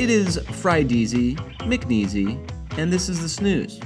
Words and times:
It 0.00 0.08
is 0.08 0.38
Frideezy, 0.38 1.36
McNeasy, 1.68 2.40
and 2.78 2.90
this 2.90 3.10
is 3.10 3.20
the 3.20 3.28
snooze. 3.28 3.78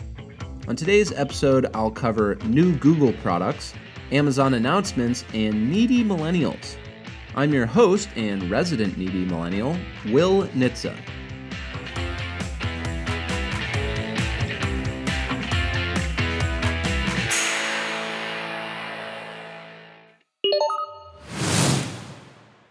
On 0.69 0.77
today's 0.77 1.11
episode, 1.11 1.67
I'll 1.75 1.91
cover 1.91 2.37
new 2.45 2.77
Google 2.77 3.13
products, 3.15 3.75
Amazon 4.13 4.55
announcements, 4.55 5.25
and 5.35 5.69
needy 5.69 6.05
millennials. 6.05 6.77
I'm 7.35 7.53
your 7.53 7.67
host 7.67 8.11
and 8.15 8.49
resident 8.49 8.97
needy 8.97 9.25
millennial, 9.25 9.77
Will 10.13 10.47
Nitza. 10.51 10.97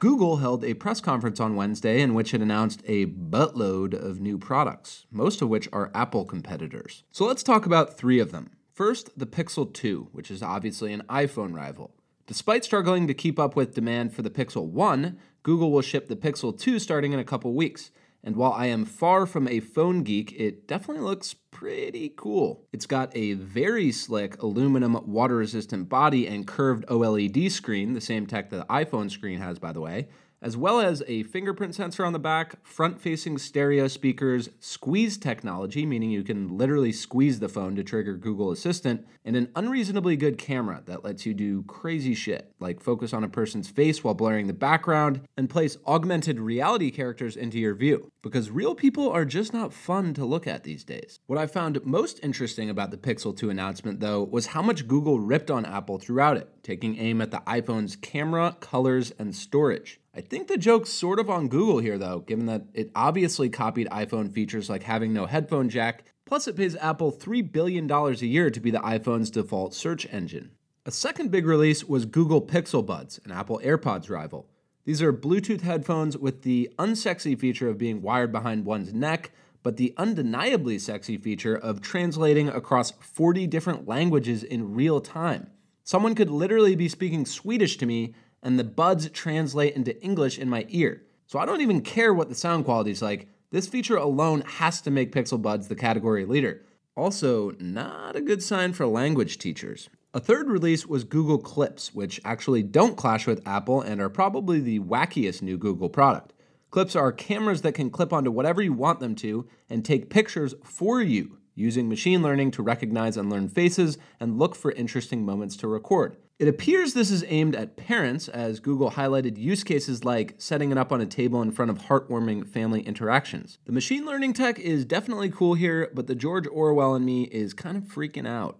Google 0.03 0.35
held 0.35 0.65
a 0.65 0.73
press 0.73 0.99
conference 0.99 1.39
on 1.39 1.55
Wednesday 1.55 2.01
in 2.01 2.13
which 2.13 2.33
it 2.33 2.41
announced 2.41 2.83
a 2.85 3.05
buttload 3.05 3.93
of 3.93 4.19
new 4.19 4.37
products, 4.37 5.05
most 5.09 5.41
of 5.41 5.47
which 5.47 5.69
are 5.71 5.91
Apple 5.95 6.25
competitors. 6.25 7.05
So 7.13 7.23
let's 7.23 7.41
talk 7.41 7.65
about 7.65 7.97
three 7.97 8.19
of 8.19 8.33
them. 8.33 8.51
First, 8.73 9.17
the 9.17 9.25
Pixel 9.25 9.73
2, 9.73 10.09
which 10.11 10.29
is 10.29 10.43
obviously 10.43 10.91
an 10.91 11.03
iPhone 11.07 11.55
rival. 11.55 11.95
Despite 12.27 12.65
struggling 12.65 13.07
to 13.07 13.13
keep 13.13 13.39
up 13.39 13.55
with 13.55 13.75
demand 13.75 14.13
for 14.13 14.23
the 14.23 14.29
Pixel 14.29 14.67
1, 14.67 15.17
Google 15.41 15.71
will 15.71 15.81
ship 15.81 16.09
the 16.09 16.17
Pixel 16.17 16.59
2 16.59 16.79
starting 16.79 17.13
in 17.13 17.19
a 17.19 17.23
couple 17.23 17.53
weeks. 17.53 17.89
And 18.23 18.37
while 18.37 18.53
I 18.53 18.67
am 18.67 18.85
far 18.85 19.25
from 19.25 19.47
a 19.47 19.59
phone 19.59 20.03
geek, 20.03 20.33
it 20.39 20.65
definitely 20.65 21.03
looks 21.03 21.35
pretty 21.51 22.13
cool. 22.15 22.65
It's 22.71 22.85
got 22.85 23.15
a 23.15 23.33
very 23.33 23.91
slick 23.91 24.41
aluminum 24.41 24.97
water 25.05 25.35
resistant 25.35 25.89
body 25.89 26.25
and 26.27 26.47
curved 26.47 26.85
OLED 26.87 27.51
screen, 27.51 27.93
the 27.93 28.01
same 28.01 28.25
tech 28.25 28.49
that 28.49 28.57
the 28.57 28.73
iPhone 28.73 29.11
screen 29.11 29.39
has, 29.39 29.59
by 29.59 29.73
the 29.73 29.81
way, 29.81 30.07
as 30.43 30.57
well 30.57 30.81
as 30.81 31.01
a 31.07 31.23
fingerprint 31.23 31.73
sensor 31.73 32.03
on 32.03 32.11
the 32.11 32.19
back, 32.19 32.63
front 32.65 32.99
facing 32.99 33.37
stereo 33.37 33.87
speakers, 33.87 34.49
squeeze 34.59 35.17
technology, 35.17 35.85
meaning 35.85 36.11
you 36.11 36.21
can 36.21 36.57
literally 36.57 36.91
squeeze 36.91 37.39
the 37.39 37.47
phone 37.47 37.75
to 37.77 37.83
trigger 37.83 38.17
Google 38.17 38.51
Assistant, 38.51 39.07
and 39.23 39.37
an 39.37 39.49
unreasonably 39.55 40.17
good 40.17 40.37
camera 40.37 40.83
that 40.85 41.03
lets 41.03 41.25
you 41.25 41.33
do 41.33 41.63
crazy 41.63 42.13
shit, 42.13 42.53
like 42.59 42.81
focus 42.81 43.13
on 43.13 43.23
a 43.23 43.29
person's 43.29 43.69
face 43.69 44.03
while 44.03 44.13
blurring 44.13 44.47
the 44.47 44.53
background 44.53 45.21
and 45.37 45.49
place 45.49 45.77
augmented 45.87 46.41
reality 46.41 46.91
characters 46.91 47.37
into 47.37 47.57
your 47.57 47.73
view. 47.73 48.11
Because 48.21 48.51
real 48.51 48.75
people 48.75 49.09
are 49.09 49.25
just 49.25 49.53
not 49.53 49.73
fun 49.73 50.13
to 50.15 50.25
look 50.25 50.45
at 50.45 50.63
these 50.63 50.83
days. 50.83 51.19
What 51.25 51.39
I 51.39 51.47
found 51.47 51.85
most 51.85 52.19
interesting 52.21 52.69
about 52.69 52.91
the 52.91 52.97
Pixel 52.97 53.35
2 53.35 53.49
announcement, 53.49 54.01
though, 54.01 54.23
was 54.23 54.47
how 54.47 54.61
much 54.61 54.89
Google 54.89 55.21
ripped 55.21 55.49
on 55.49 55.65
Apple 55.65 55.99
throughout 55.99 56.35
it, 56.35 56.49
taking 56.63 56.97
aim 56.97 57.21
at 57.21 57.31
the 57.31 57.41
iPhone's 57.47 57.95
camera, 57.95 58.57
colors, 58.59 59.13
and 59.17 59.33
storage. 59.33 60.01
I 60.15 60.21
think 60.21 60.47
the 60.47 60.59
joke's 60.59 60.91
sort 60.91 61.17
of 61.17 61.27
on 61.27 61.47
Google 61.47 61.79
here, 61.79 61.97
though, 61.97 62.19
given 62.19 62.45
that 62.45 62.65
it 62.75 62.91
obviously 62.93 63.49
copied 63.49 63.89
iPhone 63.89 64.31
features 64.31 64.69
like 64.69 64.83
having 64.83 65.11
no 65.11 65.25
headphone 65.25 65.69
jack, 65.69 66.03
plus 66.23 66.47
it 66.47 66.55
pays 66.55 66.75
Apple 66.75 67.11
$3 67.11 67.51
billion 67.51 67.89
a 67.89 68.11
year 68.17 68.51
to 68.51 68.59
be 68.59 68.69
the 68.69 68.77
iPhone's 68.77 69.31
default 69.31 69.73
search 69.73 70.05
engine. 70.11 70.51
A 70.85 70.91
second 70.91 71.31
big 71.31 71.47
release 71.47 71.83
was 71.83 72.05
Google 72.05 72.43
Pixel 72.43 72.85
Buds, 72.85 73.19
an 73.25 73.31
Apple 73.31 73.59
AirPods 73.63 74.07
rival. 74.07 74.47
These 74.85 75.01
are 75.01 75.11
Bluetooth 75.11 75.61
headphones 75.61 76.15
with 76.15 76.43
the 76.43 76.69
unsexy 76.77 77.39
feature 77.39 77.69
of 77.69 77.79
being 77.79 78.03
wired 78.03 78.31
behind 78.31 78.65
one's 78.65 78.93
neck, 78.93 79.31
but 79.63 79.77
the 79.77 79.95
undeniably 79.97 80.77
sexy 80.77 81.17
feature 81.17 81.55
of 81.55 81.81
translating 81.81 82.49
across 82.49 82.91
40 82.91 83.47
different 83.47 83.87
languages 83.87 84.43
in 84.43 84.75
real 84.75 85.01
time. 85.01 85.49
Someone 85.83 86.13
could 86.13 86.29
literally 86.29 86.75
be 86.75 86.87
speaking 86.87 87.25
Swedish 87.25 87.77
to 87.77 87.87
me 87.87 88.13
and 88.43 88.59
the 88.59 88.63
buds 88.63 89.09
translate 89.09 89.75
into 89.75 89.99
English 90.03 90.37
in 90.37 90.49
my 90.49 90.67
ear. 90.69 91.01
So 91.25 91.39
I 91.39 91.45
don't 91.45 91.61
even 91.61 91.81
care 91.81 92.13
what 92.13 92.29
the 92.29 92.35
sound 92.35 92.65
quality 92.65 92.91
is 92.91 93.01
like. 93.01 93.27
This 93.49 93.67
feature 93.67 93.97
alone 93.97 94.41
has 94.41 94.81
to 94.81 94.91
make 94.91 95.11
Pixel 95.11 95.41
Buds 95.41 95.67
the 95.67 95.75
category 95.75 96.25
leader. 96.25 96.61
Also, 96.95 97.51
not 97.59 98.15
a 98.15 98.21
good 98.21 98.43
sign 98.43 98.73
for 98.73 98.85
language 98.85 99.39
teachers. 99.39 99.89
A 100.13 100.19
third 100.19 100.47
release 100.47 100.85
was 100.85 101.03
Google 101.03 101.39
Clips, 101.39 101.95
which 101.95 102.21
actually 102.23 102.61
don't 102.61 102.97
clash 102.97 103.25
with 103.25 103.47
Apple 103.47 103.81
and 103.81 103.99
are 103.99 104.09
probably 104.09 104.59
the 104.59 104.79
wackiest 104.79 105.41
new 105.41 105.57
Google 105.57 105.89
product. 105.89 106.33
Clips 106.69 106.95
are 106.95 107.11
cameras 107.11 107.61
that 107.61 107.73
can 107.73 107.89
clip 107.89 108.13
onto 108.13 108.29
whatever 108.29 108.61
you 108.61 108.73
want 108.73 108.99
them 108.99 109.15
to 109.15 109.47
and 109.69 109.83
take 109.83 110.09
pictures 110.09 110.53
for 110.63 111.01
you 111.01 111.37
using 111.55 111.87
machine 111.87 112.21
learning 112.21 112.51
to 112.51 112.63
recognize 112.63 113.17
and 113.17 113.29
learn 113.29 113.47
faces 113.47 113.97
and 114.19 114.39
look 114.39 114.55
for 114.55 114.71
interesting 114.71 115.23
moments 115.23 115.55
to 115.57 115.67
record. 115.67 116.17
It 116.43 116.49
appears 116.49 116.93
this 116.93 117.09
is 117.09 117.23
aimed 117.29 117.55
at 117.55 117.77
parents, 117.77 118.27
as 118.27 118.59
Google 118.59 118.91
highlighted 118.91 119.37
use 119.37 119.63
cases 119.63 120.03
like 120.03 120.35
setting 120.37 120.73
it 120.73 120.77
up 120.77 120.91
on 120.91 120.99
a 120.99 121.05
table 121.05 121.41
in 121.41 121.51
front 121.51 121.71
of 121.71 121.83
heartwarming 121.83 122.45
family 122.45 122.81
interactions. 122.81 123.59
The 123.63 123.71
machine 123.71 124.05
learning 124.05 124.33
tech 124.33 124.59
is 124.59 124.83
definitely 124.83 125.29
cool 125.29 125.53
here, 125.53 125.89
but 125.93 126.07
the 126.07 126.15
George 126.15 126.45
Orwell 126.47 126.95
in 126.95 127.05
me 127.05 127.23
is 127.31 127.53
kind 127.53 127.77
of 127.77 127.83
freaking 127.83 128.27
out. 128.27 128.59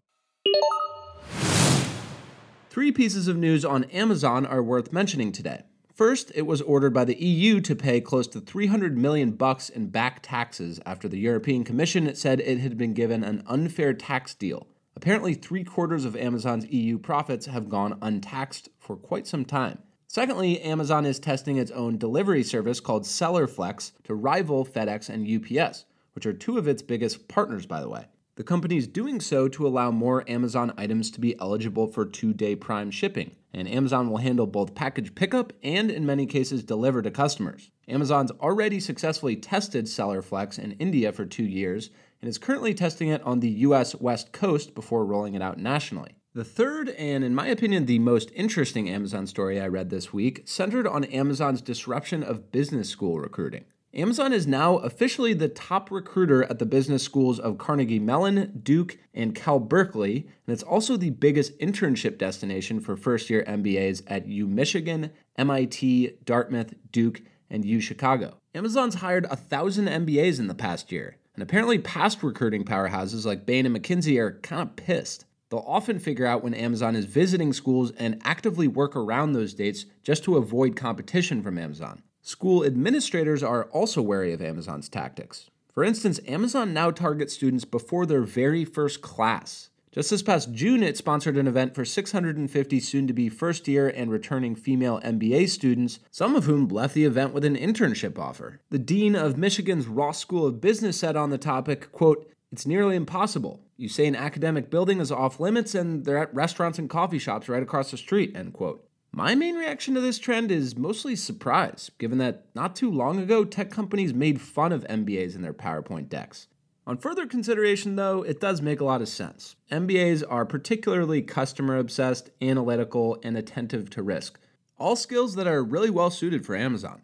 Three 2.70 2.94
pieces 2.94 3.28
of 3.28 3.36
news 3.36 3.66
on 3.66 3.84
Amazon 3.92 4.46
are 4.46 4.64
worth 4.64 4.94
mentioning 4.94 5.34
today. 5.34 5.64
First, 5.94 6.32
it 6.36 6.44
was 6.44 6.62
ordered 6.62 6.94
by 6.94 7.04
the 7.04 7.22
EU 7.22 7.60
to 7.60 7.76
pay 7.76 8.00
close 8.00 8.28
to 8.28 8.40
300 8.40 8.98
million 8.98 9.32
bucks 9.32 9.68
in 9.68 9.88
back 9.88 10.22
taxes 10.22 10.80
after 10.86 11.10
the 11.10 11.20
European 11.20 11.66
Commission 11.66 12.16
said 12.16 12.40
it 12.40 12.60
had 12.60 12.78
been 12.78 12.94
given 12.94 13.26
an 13.26 13.44
unfair 13.46 13.94
tax 13.94 14.34
deal. 14.34 14.68
Apparently, 15.04 15.34
three 15.34 15.66
quarters 15.66 16.06
of 16.06 16.16
Amazon's 16.16 16.66
EU 16.68 16.98
profits 16.98 17.48
have 17.48 17.68
gone 17.68 17.98
untaxed 18.02 18.70
for 18.80 18.96
quite 18.96 19.28
some 19.28 19.44
time. 19.44 19.80
Secondly, 20.08 20.62
Amazon 20.62 21.06
is 21.06 21.20
testing 21.20 21.58
its 21.58 21.72
own 21.72 21.98
delivery 21.98 22.42
service 22.42 22.80
called 22.80 23.04
SellerFlex 23.04 23.92
to 24.06 24.16
rival 24.16 24.66
FedEx 24.66 25.10
and 25.10 25.28
UPS, 25.28 25.84
which 26.16 26.26
are 26.26 26.32
two 26.32 26.58
of 26.58 26.70
its 26.70 26.82
biggest 26.82 27.28
partners, 27.28 27.66
by 27.66 27.82
the 27.82 27.90
way. 27.90 28.06
The 28.38 28.46
company 28.46 28.78
is 28.78 28.88
doing 28.88 29.20
so 29.20 29.50
to 29.50 29.68
allow 29.68 29.92
more 29.92 30.24
Amazon 30.30 30.72
items 30.78 31.12
to 31.12 31.20
be 31.20 31.38
eligible 31.38 31.88
for 31.88 32.06
two 32.06 32.34
day 32.34 32.56
prime 32.56 32.90
shipping, 32.90 33.36
and 33.54 33.68
Amazon 33.68 34.10
will 34.10 34.20
handle 34.20 34.48
both 34.48 34.74
package 34.74 35.16
pickup 35.16 35.52
and, 35.62 35.92
in 35.92 36.06
many 36.06 36.26
cases, 36.26 36.64
deliver 36.64 37.02
to 37.02 37.12
customers. 37.12 37.72
Amazon's 37.88 38.32
already 38.32 38.80
successfully 38.80 39.36
tested 39.36 39.86
SellerFlex 39.86 40.58
in 40.58 40.74
India 40.74 41.12
for 41.12 41.26
two 41.26 41.44
years 41.44 41.90
and 42.22 42.30
is 42.30 42.38
currently 42.38 42.74
testing 42.74 43.10
it 43.10 43.22
on 43.24 43.42
the 43.42 43.50
US 43.50 43.96
West 43.96 44.32
Coast 44.32 44.74
before 44.74 45.06
rolling 45.06 45.36
it 45.36 45.42
out 45.42 45.58
nationally. 45.58 46.16
The 46.34 46.46
third, 46.46 46.90
and 46.90 47.24
in 47.24 47.36
my 47.36 47.48
opinion, 47.48 47.86
the 47.86 48.00
most 48.00 48.32
interesting 48.34 48.90
Amazon 48.90 49.28
story 49.28 49.60
I 49.60 49.68
read 49.68 49.90
this 49.90 50.12
week, 50.12 50.44
centered 50.46 50.88
on 50.88 51.04
Amazon's 51.04 51.62
disruption 51.62 52.24
of 52.24 52.52
business 52.52 52.90
school 52.90 53.20
recruiting. 53.20 53.66
Amazon 53.94 54.34
is 54.34 54.48
now 54.48 54.78
officially 54.78 55.36
the 55.36 55.50
top 55.50 55.92
recruiter 55.92 56.44
at 56.46 56.58
the 56.58 56.66
business 56.66 57.04
schools 57.04 57.40
of 57.40 57.60
Carnegie 57.60 58.00
Mellon, 58.00 58.62
Duke, 58.64 58.98
and 59.14 59.36
Cal 59.36 59.60
Berkeley, 59.60 60.28
and 60.48 60.54
it's 60.54 60.64
also 60.64 60.98
the 60.98 61.12
biggest 61.12 61.60
internship 61.60 62.18
destination 62.18 62.80
for 62.80 62.96
first 62.96 63.30
year 63.30 63.44
MBAs 63.48 64.02
at 64.08 64.26
U 64.26 64.48
Michigan, 64.48 65.12
MIT, 65.38 66.18
Dartmouth, 66.26 66.74
Duke, 66.92 67.22
and 67.54 67.64
U 67.64 67.80
Chicago. 67.80 68.40
Amazon's 68.54 68.96
hired 68.96 69.26
a 69.26 69.38
thousand 69.38 69.88
MBAs 69.88 70.40
in 70.40 70.48
the 70.48 70.56
past 70.56 70.92
year, 70.92 71.16
and 71.36 71.44
apparently 71.44 71.78
past 71.78 72.22
recruiting 72.24 72.66
powerhouses 72.66 73.26
like 73.26 73.46
Bain 73.46 73.66
and 73.66 73.74
McKinsey 73.74 74.20
are 74.20 74.40
kind 74.42 74.62
of 74.62 74.76
pissed. 74.76 75.26
They'll 75.50 75.64
often 75.68 76.00
figure 76.00 76.26
out 76.26 76.44
when 76.44 76.56
Amazon 76.56 76.96
is 76.96 77.06
visiting 77.06 77.54
schools 77.54 77.92
and 77.92 78.20
actively 78.26 78.68
work 78.68 78.96
around 78.96 79.34
those 79.34 79.54
dates 79.54 79.86
just 80.02 80.24
to 80.24 80.36
avoid 80.36 80.76
competition 80.76 81.44
from 81.44 81.60
Amazon. 81.60 82.02
School 82.24 82.66
administrators 82.66 83.44
are 83.44 83.66
also 83.66 84.02
wary 84.02 84.34
of 84.34 84.42
Amazon's 84.42 84.90
tactics. 84.90 85.52
For 85.74 85.84
instance, 85.84 86.20
Amazon 86.28 86.74
now 86.74 86.90
targets 86.90 87.34
students 87.34 87.66
before 87.66 88.06
their 88.06 88.22
very 88.22 88.66
first 88.66 89.02
class. 89.02 89.70
Just 89.94 90.10
this 90.10 90.24
past 90.24 90.52
June, 90.52 90.82
it 90.82 90.98
sponsored 90.98 91.38
an 91.38 91.48
event 91.48 91.76
for 91.76 91.86
650 91.86 92.80
soon 92.80 93.06
to 93.06 93.14
be 93.14 93.30
first 93.30 93.68
year 93.68 93.88
and 93.88 94.10
returning 94.10 94.56
female 94.56 95.00
MBA 95.02 95.48
students, 95.50 96.00
some 96.10 96.36
of 96.36 96.46
whom 96.46 96.68
left 96.68 96.96
the 96.96 97.06
event 97.06 97.32
with 97.32 97.46
an 97.46 97.56
internship 97.56 98.18
offer. 98.18 98.60
The 98.72 98.80
dean 98.80 99.16
of 99.16 99.38
Michigan's 99.38 99.86
Ross 99.86 100.18
School 100.18 100.48
of 100.48 100.60
Business 100.60 100.98
said 100.98 101.16
on 101.16 101.30
the 101.30 101.38
topic, 101.38 101.92
quote, 101.92 102.28
it's 102.52 102.66
nearly 102.66 102.96
impossible. 102.96 103.62
You 103.78 103.88
say 103.88 104.08
an 104.08 104.16
academic 104.16 104.72
building 104.72 105.00
is 105.00 105.12
off 105.12 105.40
limits 105.40 105.76
and 105.76 106.06
they're 106.06 106.18
at 106.18 106.34
restaurants 106.34 106.80
and 106.80 106.90
coffee 106.90 107.20
shops 107.20 107.48
right 107.48 107.62
across 107.62 107.92
the 107.92 107.98
street, 107.98 108.36
end 108.36 108.54
quote. 108.54 108.84
My 109.12 109.36
main 109.36 109.54
reaction 109.54 109.94
to 109.94 110.02
this 110.02 110.18
trend 110.18 110.52
is 110.52 110.76
mostly 110.76 111.16
surprise, 111.16 111.92
given 112.00 112.18
that 112.18 112.46
not 112.56 112.76
too 112.76 112.90
long 112.90 113.20
ago, 113.20 113.46
tech 113.46 113.70
companies 113.70 114.12
made 114.12 114.42
fun 114.42 114.72
of 114.72 114.88
MBAs 114.88 115.36
in 115.36 115.44
their 115.44 115.54
PowerPoint 115.54 116.10
decks. 116.10 116.48
On 116.86 116.98
further 116.98 117.26
consideration, 117.26 117.96
though, 117.96 118.24
it 118.24 118.42
does 118.42 118.62
make 118.62 118.82
a 118.82 118.84
lot 118.84 119.02
of 119.02 119.08
sense. 119.08 119.56
MBAs 119.72 120.22
are 120.30 120.46
particularly 120.46 121.22
customer 121.22 121.78
obsessed, 121.78 122.30
analytical, 122.42 123.18
and 123.24 123.38
attentive 123.38 123.90
to 123.92 124.04
risk. 124.04 124.38
All 124.78 124.98
skills 124.98 125.36
that 125.36 125.48
are 125.48 125.64
really 125.64 125.90
well 125.90 126.10
suited 126.10 126.46
for 126.46 126.58
Amazon. 126.58 127.02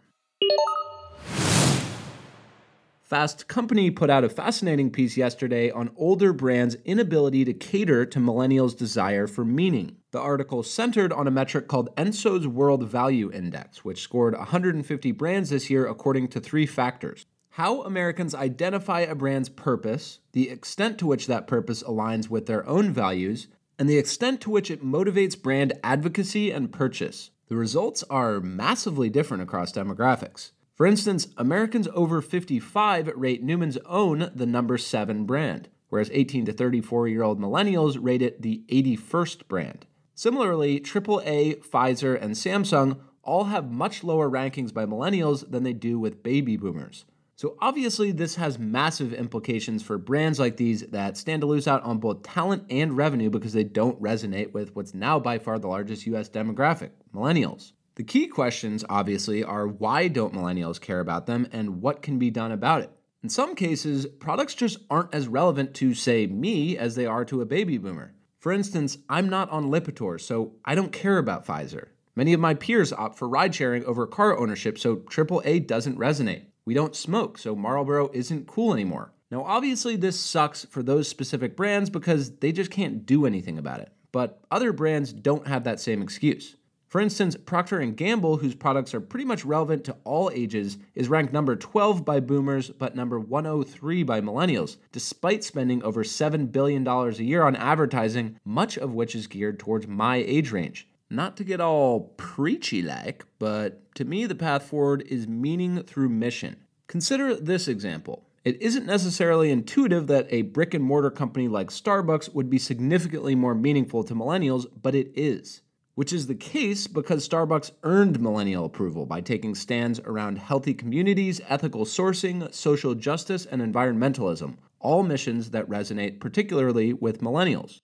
Fast 3.02 3.48
Company 3.48 3.90
put 3.90 4.10
out 4.10 4.26
a 4.26 4.30
fascinating 4.30 4.92
piece 4.92 5.16
yesterday 5.16 5.72
on 5.72 5.92
older 5.96 6.34
brands' 6.34 6.76
inability 6.84 7.46
to 7.46 7.54
cater 7.54 8.06
to 8.06 8.20
millennials' 8.20 8.78
desire 8.78 9.28
for 9.28 9.46
meaning. 9.46 9.96
The 10.12 10.20
article 10.20 10.62
centered 10.62 11.14
on 11.14 11.26
a 11.26 11.32
metric 11.32 11.70
called 11.70 11.90
Enso's 11.96 12.46
World 12.46 12.84
Value 12.84 13.32
Index, 13.32 13.86
which 13.86 14.02
scored 14.02 14.36
150 14.36 15.12
brands 15.14 15.52
this 15.52 15.70
year 15.70 15.88
according 15.88 16.28
to 16.28 16.42
three 16.42 16.66
factors 16.66 17.26
how 17.60 17.82
Americans 17.82 18.34
identify 18.34 19.02
a 19.02 19.14
brand's 19.14 19.50
purpose, 19.50 20.20
the 20.32 20.50
extent 20.50 20.98
to 20.98 21.06
which 21.06 21.28
that 21.28 21.46
purpose 21.46 21.84
aligns 21.84 22.30
with 22.30 22.46
their 22.46 22.66
own 22.66 22.90
values, 22.90 23.50
and 23.78 23.90
the 23.90 23.98
extent 23.98 24.40
to 24.40 24.50
which 24.50 24.72
it 24.72 24.82
motivates 24.82 25.40
brand 25.40 25.74
advocacy 25.84 26.52
and 26.52 26.72
purchase. 26.72 27.32
The 27.50 27.58
results 27.58 28.02
are 28.10 28.40
massively 28.40 29.10
different 29.10 29.44
across 29.44 29.74
demographics. 29.74 30.52
For 30.74 30.86
instance, 30.86 31.28
Americans 31.36 31.90
over 31.94 32.22
55 32.22 33.12
rate 33.18 33.44
Newman's 33.44 33.78
Own 33.86 34.32
the 34.34 34.46
number 34.46 34.78
7 34.78 35.26
brand, 35.26 35.68
whereas 35.90 36.10
18 36.14 36.46
to 36.46 36.54
34 36.54 37.10
year 37.10 37.24
old 37.24 37.42
millennials 37.42 37.98
rate 38.00 38.22
it 38.22 38.42
the 38.42 38.64
81st 38.70 39.50
brand. 39.50 39.86
Similarly, 40.16 40.80
AAA, 40.80 41.58
Pfizer, 41.58 42.18
and 42.22 42.36
Samsung 42.36 43.02
all 43.22 43.46
have 43.46 43.70
much 43.70 44.02
lower 44.02 44.30
rankings 44.30 44.74
by 44.74 44.86
millennials 44.86 45.52
than 45.52 45.64
they 45.64 45.74
do 45.74 46.00
with 46.00 46.24
baby 46.24 46.56
boomers. 46.56 47.04
So, 47.40 47.56
obviously, 47.62 48.12
this 48.12 48.36
has 48.36 48.60
massive 48.60 49.14
implications 49.14 49.82
for 49.82 49.98
brands 49.98 50.42
like 50.42 50.58
these 50.58 50.82
that 50.88 51.16
stand 51.16 51.40
to 51.40 51.48
lose 51.48 51.70
out 51.70 51.82
on 51.84 51.98
both 51.98 52.22
talent 52.22 52.66
and 52.70 52.98
revenue 52.98 53.30
because 53.30 53.54
they 53.54 53.64
don't 53.64 54.02
resonate 54.02 54.52
with 54.52 54.76
what's 54.76 54.94
now 54.94 55.22
by 55.22 55.40
far 55.40 55.58
the 55.58 55.70
largest 55.70 56.06
US 56.08 56.28
demographic 56.28 56.90
millennials. 57.16 57.72
The 57.96 58.04
key 58.04 58.28
questions, 58.28 58.84
obviously, 58.90 59.42
are 59.42 59.70
why 59.70 60.10
don't 60.10 60.34
millennials 60.34 60.82
care 60.82 61.00
about 61.00 61.28
them 61.28 61.48
and 61.54 61.82
what 61.82 62.02
can 62.02 62.20
be 62.20 62.30
done 62.30 62.52
about 62.52 62.82
it? 62.82 62.92
In 63.24 63.30
some 63.30 63.56
cases, 63.56 64.06
products 64.06 64.54
just 64.54 64.80
aren't 64.90 65.16
as 65.16 65.30
relevant 65.30 65.74
to, 65.76 65.94
say, 65.94 66.28
me 66.28 66.78
as 66.78 66.96
they 66.96 67.06
are 67.06 67.24
to 67.24 67.40
a 67.40 67.46
baby 67.46 67.78
boomer. 67.78 68.16
For 68.40 68.52
instance, 68.52 68.98
I'm 69.08 69.30
not 69.30 69.50
on 69.50 69.72
Lipitor, 69.72 70.20
so 70.20 70.56
I 70.66 70.76
don't 70.76 70.92
care 70.92 71.18
about 71.18 71.46
Pfizer. 71.46 71.88
Many 72.18 72.34
of 72.34 72.42
my 72.42 72.54
peers 72.54 72.92
opt 72.92 73.18
for 73.18 73.30
ride 73.30 73.56
sharing 73.56 73.86
over 73.86 74.06
car 74.08 74.38
ownership, 74.38 74.78
so 74.78 74.98
AAA 74.98 75.66
doesn't 75.66 75.98
resonate. 75.98 76.48
We 76.70 76.76
don't 76.76 76.96
smoke, 76.96 77.40
so 77.40 77.56
Marlboro 77.56 78.12
isn't 78.14 78.46
cool 78.46 78.74
anymore. 78.74 79.12
Now, 79.32 79.42
obviously, 79.44 79.96
this 79.96 80.20
sucks 80.20 80.66
for 80.66 80.84
those 80.84 81.08
specific 81.08 81.56
brands 81.56 81.90
because 81.90 82.30
they 82.30 82.52
just 82.52 82.70
can't 82.70 83.08
do 83.08 83.26
anything 83.26 83.58
about 83.58 83.80
it. 83.80 83.92
But 84.12 84.44
other 84.52 84.72
brands 84.72 85.12
don't 85.12 85.48
have 85.48 85.64
that 85.64 85.80
same 85.80 86.04
excuse. 86.04 86.58
For 86.88 87.02
instance, 87.02 87.36
Procter 87.36 87.84
& 87.86 87.92
Gamble, 87.94 88.38
whose 88.38 88.54
products 88.54 88.94
are 88.94 89.02
pretty 89.02 89.26
much 89.26 89.46
relevant 89.46 89.84
to 89.86 89.98
all 90.04 90.30
ages, 90.32 90.78
is 90.94 91.10
ranked 91.10 91.34
number 91.34 91.56
12 91.56 92.06
by 92.06 92.20
boomers 92.20 92.70
but 92.70 92.96
number 92.96 93.20
103 93.20 94.04
by 94.04 94.22
millennials, 94.22 94.78
despite 94.92 95.44
spending 95.44 95.82
over 95.82 96.04
$7 96.04 96.52
billion 96.52 96.88
a 96.88 97.10
year 97.14 97.42
on 97.42 97.56
advertising, 97.56 98.38
much 98.46 98.78
of 98.78 98.94
which 98.94 99.16
is 99.16 99.26
geared 99.26 99.58
towards 99.58 99.88
my 99.88 100.18
age 100.18 100.52
range. 100.52 100.88
Not 101.12 101.38
to 101.38 101.44
get 101.44 101.60
all 101.60 102.14
preachy 102.18 102.84
like, 102.84 103.26
but 103.40 103.96
to 103.96 104.06
me, 104.06 104.28
the 104.28 104.36
path 104.36 104.68
forward 104.68 105.02
is 105.08 105.28
meaning 105.28 105.82
through 105.82 106.10
mission. 106.10 106.58
Consider 106.86 107.34
this 107.34 107.68
example. 107.68 108.28
It 108.46 108.62
isn't 108.62 108.86
necessarily 108.86 109.50
intuitive 109.50 110.06
that 110.06 110.28
a 110.30 110.44
brick 110.44 110.76
and 110.76 110.84
mortar 110.84 111.10
company 111.10 111.48
like 111.48 111.72
Starbucks 111.72 112.34
would 112.36 112.48
be 112.48 112.60
significantly 112.60 113.34
more 113.34 113.56
meaningful 113.56 114.04
to 114.04 114.14
millennials, 114.14 114.68
but 114.84 114.94
it 114.94 115.12
is. 115.16 115.62
Which 115.96 116.14
is 116.14 116.28
the 116.28 116.36
case 116.36 116.86
because 116.86 117.28
Starbucks 117.28 117.72
earned 117.82 118.20
millennial 118.20 118.66
approval 118.66 119.08
by 119.08 119.22
taking 119.22 119.56
stands 119.56 120.00
around 120.02 120.38
healthy 120.38 120.76
communities, 120.76 121.42
ethical 121.50 121.86
sourcing, 121.86 122.54
social 122.54 122.94
justice, 122.94 123.48
and 123.48 123.64
environmentalism, 123.64 124.58
all 124.80 125.02
missions 125.02 125.50
that 125.50 125.68
resonate 125.68 126.20
particularly 126.20 126.94
with 126.94 127.22
millennials. 127.22 127.82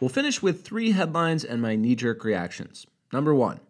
We'll 0.00 0.08
finish 0.08 0.40
with 0.40 0.64
three 0.64 0.92
headlines 0.92 1.44
and 1.44 1.60
my 1.60 1.76
knee 1.76 1.94
jerk 1.94 2.24
reactions. 2.24 2.86
Number 3.12 3.34
one, 3.34 3.60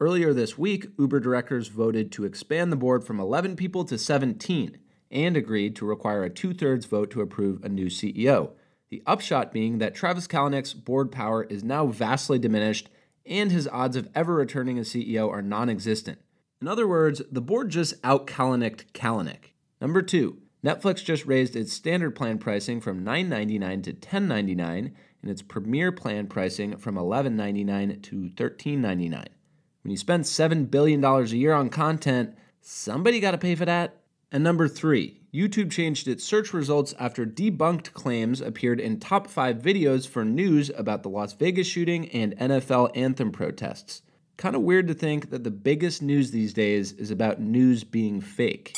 earlier 0.00 0.32
this 0.32 0.56
week, 0.56 0.86
Uber 0.96 1.18
directors 1.18 1.66
voted 1.66 2.12
to 2.12 2.24
expand 2.24 2.70
the 2.70 2.76
board 2.76 3.02
from 3.02 3.18
11 3.18 3.56
people 3.56 3.84
to 3.86 3.98
17 3.98 4.78
and 5.10 5.36
agreed 5.36 5.74
to 5.74 5.84
require 5.84 6.22
a 6.22 6.30
two 6.30 6.54
thirds 6.54 6.86
vote 6.86 7.10
to 7.10 7.20
approve 7.20 7.64
a 7.64 7.68
new 7.68 7.86
CEO. 7.86 8.52
The 8.90 9.02
upshot 9.06 9.52
being 9.52 9.78
that 9.78 9.96
Travis 9.96 10.28
Kalanick's 10.28 10.72
board 10.72 11.10
power 11.10 11.42
is 11.42 11.64
now 11.64 11.86
vastly 11.86 12.38
diminished 12.38 12.88
and 13.26 13.50
his 13.50 13.66
odds 13.66 13.96
of 13.96 14.08
ever 14.14 14.34
returning 14.34 14.78
as 14.78 14.88
CEO 14.88 15.28
are 15.30 15.42
non 15.42 15.68
existent. 15.68 16.20
In 16.60 16.68
other 16.68 16.86
words, 16.86 17.22
the 17.28 17.40
board 17.40 17.70
just 17.70 17.94
out 18.04 18.28
Kalanicked 18.28 18.92
Kalanick. 18.92 19.54
Number 19.80 20.00
two, 20.00 20.38
Netflix 20.64 21.04
just 21.04 21.26
raised 21.26 21.56
its 21.56 21.72
standard 21.72 22.14
plan 22.14 22.38
pricing 22.38 22.80
from 22.80 23.04
$9.99 23.04 23.82
to 23.82 23.92
$10.99 23.92 24.92
and 25.22 25.30
its 25.30 25.42
premier 25.42 25.92
plan 25.92 26.26
pricing 26.26 26.76
from 26.76 26.96
$11.99 26.96 28.02
to 28.02 28.30
$13.99. 28.34 29.24
When 29.82 29.90
you 29.90 29.96
spend 29.96 30.24
$7 30.24 30.70
billion 30.70 31.04
a 31.04 31.22
year 31.24 31.52
on 31.52 31.70
content, 31.70 32.36
somebody 32.60 33.20
got 33.20 33.32
to 33.32 33.38
pay 33.38 33.54
for 33.54 33.64
that. 33.64 34.02
And 34.30 34.44
number 34.44 34.68
three, 34.68 35.20
YouTube 35.34 35.70
changed 35.70 36.08
its 36.08 36.24
search 36.24 36.52
results 36.52 36.94
after 36.98 37.24
debunked 37.24 37.92
claims 37.92 38.40
appeared 38.40 38.80
in 38.80 38.98
top 39.00 39.28
five 39.28 39.56
videos 39.56 40.06
for 40.08 40.24
news 40.24 40.70
about 40.76 41.02
the 41.02 41.08
Las 41.08 41.32
Vegas 41.32 41.66
shooting 41.66 42.08
and 42.10 42.36
NFL 42.36 42.90
anthem 42.96 43.32
protests. 43.32 44.02
Kind 44.36 44.56
of 44.56 44.62
weird 44.62 44.88
to 44.88 44.94
think 44.94 45.30
that 45.30 45.44
the 45.44 45.50
biggest 45.50 46.02
news 46.02 46.30
these 46.30 46.52
days 46.52 46.92
is 46.92 47.10
about 47.10 47.40
news 47.40 47.84
being 47.84 48.20
fake. 48.20 48.72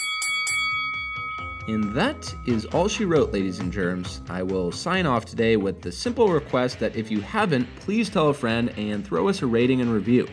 And 1.67 1.95
that 1.95 2.35
is 2.47 2.67
all 2.67 2.89
she 2.89 3.07
wrote, 3.07 3.33
ladies 3.33 3.59
and 3.59 3.73
germs. 3.73 4.21
I 4.29 4.43
will 4.43 4.71
sign 4.71 5.07
off 5.07 5.25
today 5.25 5.57
with 5.57 5.81
the 5.81 5.91
simple 5.91 6.29
request 6.29 6.79
that 6.81 6.95
if 6.95 7.11
you 7.11 7.23
haven't, 7.23 7.67
please 7.77 8.11
tell 8.11 8.29
a 8.29 8.35
friend 8.35 8.71
and 8.77 9.07
throw 9.07 9.29
us 9.29 9.41
a 9.41 9.47
rating 9.47 9.81
and 9.81 9.91
review. 9.91 10.29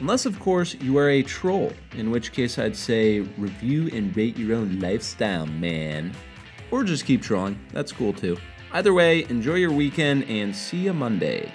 Unless, 0.00 0.26
of 0.26 0.38
course, 0.40 0.74
you 0.74 0.98
are 0.98 1.08
a 1.08 1.22
troll, 1.22 1.72
in 1.92 2.10
which 2.10 2.32
case 2.32 2.58
I'd 2.58 2.76
say 2.76 3.20
review 3.20 3.88
and 3.94 4.14
rate 4.14 4.36
your 4.36 4.56
own 4.56 4.78
lifestyle, 4.78 5.46
man. 5.46 6.12
Or 6.70 6.84
just 6.84 7.06
keep 7.06 7.22
trolling, 7.22 7.58
that's 7.72 7.92
cool 7.92 8.12
too. 8.12 8.36
Either 8.72 8.92
way, 8.92 9.24
enjoy 9.30 9.54
your 9.54 9.72
weekend 9.72 10.24
and 10.24 10.54
see 10.54 10.78
you 10.78 10.92
Monday. 10.92 11.50